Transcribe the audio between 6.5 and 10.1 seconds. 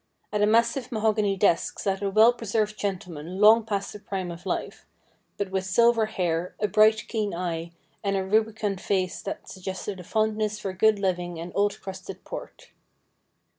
a bright, keen eye, and a rubicund face that suggested a